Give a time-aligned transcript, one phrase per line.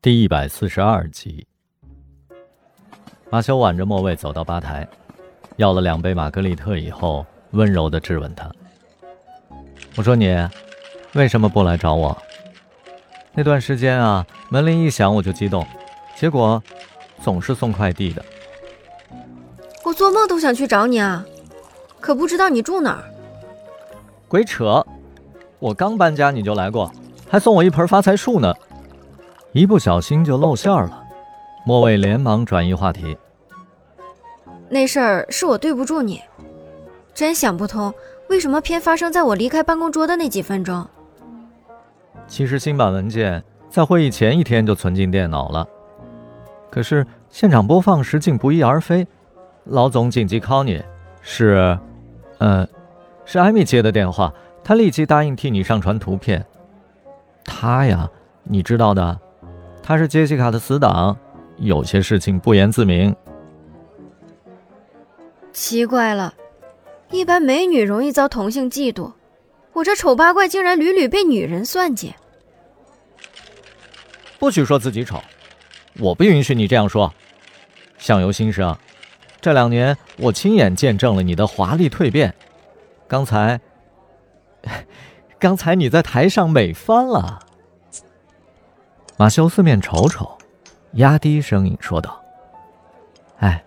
[0.00, 1.44] 第一百四十二集，
[3.30, 4.86] 马修挽着莫蔚走到吧台，
[5.56, 8.48] 要了两杯玛格丽特以后，温柔的质问他
[9.98, 10.28] ：“我说你，
[11.14, 12.16] 为什么不来找我？
[13.34, 15.66] 那段时间啊，门铃一响我就激动，
[16.14, 16.62] 结果
[17.20, 18.24] 总是送快递的。
[19.82, 21.26] 我做梦都想去找你啊，
[21.98, 23.04] 可不知道你住哪儿。
[24.28, 24.86] 鬼扯！
[25.58, 26.88] 我刚搬家你就来过。”
[27.30, 28.54] 还送我一盆发财树呢，
[29.58, 31.02] 一不小心就露馅了。
[31.66, 33.18] 莫蔚连忙转移话题。
[34.68, 36.22] 那事儿是我对不住你，
[37.12, 37.92] 真想不通
[38.28, 40.86] 为什么偏发生在我离开办公桌的那几分钟。
[42.28, 45.66] 其实新版文件在会议前一天就存进电脑了，
[46.70, 49.04] 可是现场播放时竟不翼而飞。
[49.64, 50.80] 老总紧急 call 你，
[51.20, 51.76] 是，
[52.38, 52.64] 呃，
[53.24, 54.32] 是艾米接的电话，
[54.62, 56.46] 他立即答应替你上传图片。
[57.44, 58.08] 他呀，
[58.44, 59.18] 你知道的，
[59.88, 61.16] 他是杰西卡的死党，
[61.56, 63.16] 有些事情不言自明。
[65.50, 66.34] 奇怪了，
[67.10, 69.10] 一般美女容易遭同性嫉妒，
[69.72, 72.14] 我这丑八怪竟然屡屡被女人算计。
[74.38, 75.22] 不许说自己丑，
[75.98, 77.10] 我不允许你这样说。
[77.96, 78.76] 相由心生，
[79.40, 82.34] 这两年我亲眼见证了你的华丽蜕变。
[83.08, 83.58] 刚才。
[85.40, 87.38] 刚才你在台上美翻了。
[89.20, 90.38] 马修四面瞅瞅，
[90.92, 92.22] 压低声音说道
[93.40, 93.64] ：“哎，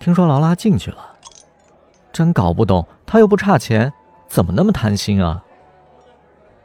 [0.00, 1.14] 听说劳拉进去了，
[2.12, 3.92] 真搞不懂，她又不差钱，
[4.26, 5.44] 怎么那么贪心啊？”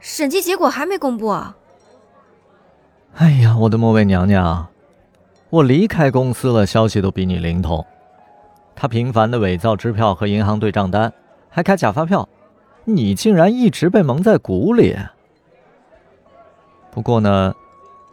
[0.00, 1.54] 审计结果还没公布啊！
[3.16, 4.68] 哎呀，我的末位娘娘，
[5.50, 7.84] 我离开公司了，消息都比你灵通。
[8.74, 11.12] 他频繁的伪造支票和银行对账单，
[11.50, 12.26] 还开假发票。
[12.84, 14.96] 你竟然一直被蒙在鼓里。
[16.90, 17.54] 不过呢，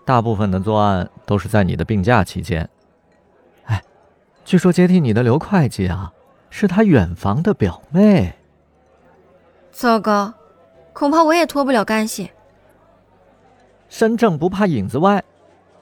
[0.09, 2.67] 大部分的作案都是在你的病假期间。
[3.65, 3.79] 哎，
[4.43, 6.11] 据说接替你的刘会计啊，
[6.49, 8.33] 是他远房的表妹。
[9.71, 10.33] 糟糕，
[10.93, 12.31] 恐怕我也脱不了干系。
[13.87, 15.23] 身正不怕影子歪，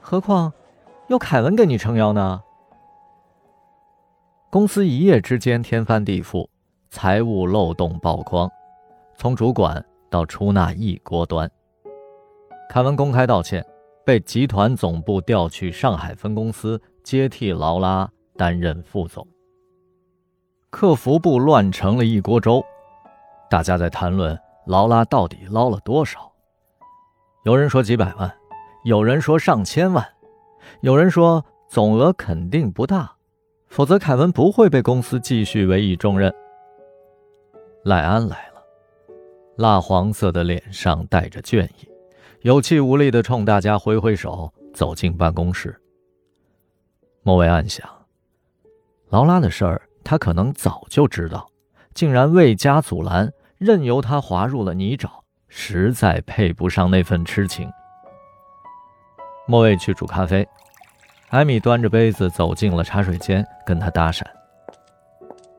[0.02, 0.52] 何况
[1.06, 2.42] 有凯文给你撑腰呢？
[4.50, 6.46] 公司一夜之间天翻地覆，
[6.90, 8.46] 财务漏洞曝光。
[9.16, 11.50] 从主管到出纳一锅端。
[12.68, 13.64] 凯文公开道歉，
[14.08, 19.28] 被集团总部调去上海分公司接替劳拉担任副总。
[20.70, 22.64] 客服部乱成了一锅粥，
[23.50, 26.32] 大家在谈论劳拉到底捞了多少。
[27.44, 28.34] 有人说几百万，
[28.82, 30.02] 有人说上千万，
[30.80, 33.14] 有人说总额肯定不大，
[33.66, 36.34] 否则凯文不会被公司继续委以重任。
[37.84, 38.62] 赖安来了。
[39.56, 41.86] 蜡黄色的脸上带着倦意，
[42.42, 45.76] 有气无力地冲大家挥挥手，走进办公室。
[47.22, 47.88] 莫维暗想：
[49.08, 51.48] 劳拉的事儿，他可能早就知道，
[51.94, 55.10] 竟然未加阻拦，任由他滑入了泥沼，
[55.48, 57.68] 实在配不上那份痴情。
[59.48, 60.46] 莫维去煮咖啡，
[61.30, 64.22] 艾米端着杯子走进了茶水间，跟他搭讪：“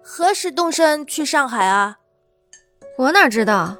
[0.01, 1.97] 何时动身去上海啊？”
[2.97, 3.75] 我哪知道。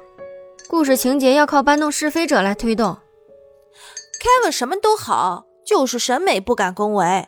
[0.70, 2.96] 故事情节要靠搬弄是非者来推动。
[4.22, 7.26] Kevin 什么都好，就是审美不敢恭维。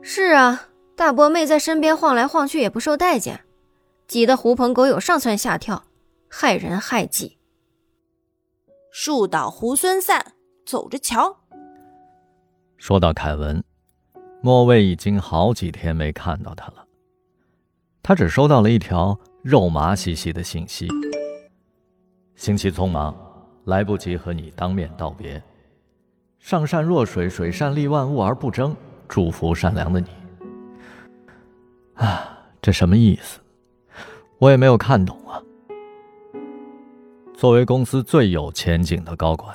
[0.00, 3.44] 是啊，大波妹在身边晃来晃去也不受待见，
[4.06, 5.86] 挤得狐朋狗友上蹿下跳，
[6.28, 7.38] 害人害己。
[8.92, 11.38] 树倒猢狲散，走着瞧。
[12.76, 13.64] 说到凯文，
[14.40, 16.86] 莫蔚已经好几天没看到他了。
[18.04, 20.86] 他只收到了一条肉麻兮兮的信息。
[22.34, 23.14] 星期匆忙，
[23.64, 25.42] 来不及和你当面道别。
[26.38, 28.74] 上善若水，水善利万物而不争。
[29.06, 30.08] 祝福善良的你。
[31.94, 33.40] 啊，这什么意思？
[34.38, 35.40] 我也没有看懂啊。
[37.34, 39.54] 作为公司最有前景的高管，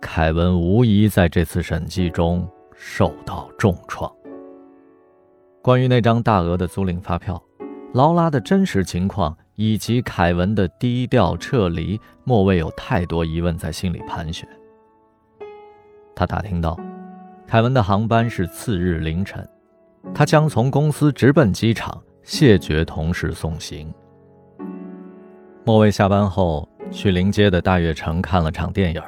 [0.00, 4.12] 凯文无疑在这次审计中受到重创。
[5.62, 7.42] 关于那张大额的租赁发票，
[7.94, 9.36] 劳拉的真实情况。
[9.60, 14.48] 以及凯文的低调撤离，莫未有太多疑问在心里盘旋。
[16.14, 16.78] 他打听到，
[17.44, 19.44] 凯文的航班是次日凌晨，
[20.14, 23.92] 他将从公司直奔机场，谢绝同事送行。
[25.64, 29.02] 莫未下班后去临街的大悦城看了场电影，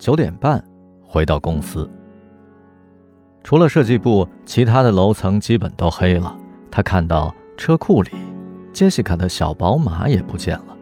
[0.00, 0.60] 九点半
[1.00, 1.88] 回到公司。
[3.44, 6.36] 除了设计部，其他的楼层基本都黑了。
[6.72, 8.10] 他看到车库里。
[8.76, 10.76] 杰西卡的小宝马也不见了，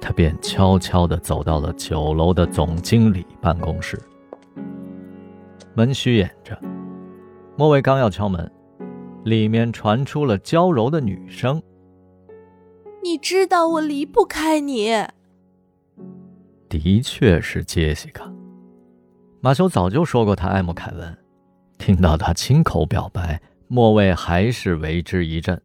[0.00, 3.96] 他便悄悄地走到了酒楼的总经理办公室。
[5.72, 6.60] 门虚掩着，
[7.56, 8.50] 莫卫刚要敲门，
[9.22, 11.62] 里面传出了娇柔的女声
[13.04, 14.90] ：“你知道我离不开你。”
[16.68, 18.28] 的确是杰西卡。
[19.40, 21.16] 马修早就说过他爱慕凯文，
[21.78, 25.62] 听到他亲口表白，莫卫还是为之一振。